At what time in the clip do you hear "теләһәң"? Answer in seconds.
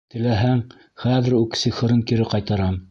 0.13-0.63